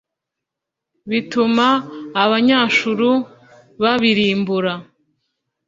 [1.09, 1.67] bituma
[2.23, 3.09] Abanyashuru
[3.81, 4.73] babirimbura.